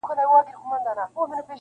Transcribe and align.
o 0.03 0.03
زاړه 0.05 0.23
خبري 0.59 0.79
بيا 0.83 0.91
راژوندي 0.97 1.35
کيږي, 1.37 1.47